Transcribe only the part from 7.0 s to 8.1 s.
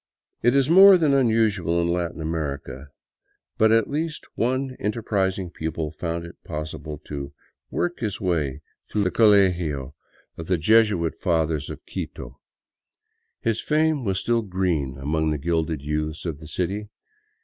to" work